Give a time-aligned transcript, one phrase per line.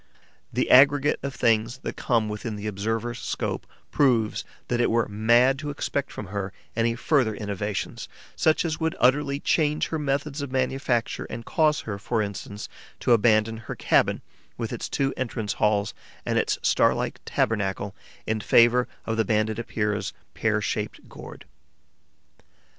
[0.51, 5.59] The aggregate of things that come within the observer's scope proves that it were mad
[5.59, 10.51] to expect from her any further innovations, such as would utterly change her methods of
[10.51, 12.67] manufacture and cause her, for instance,
[13.01, 14.23] to abandon her cabin,
[14.57, 15.93] with its two entrance halls
[16.25, 17.95] and its star like tabernacle,
[18.25, 21.45] in favour of the Banded Epeira's pear shaped gourd.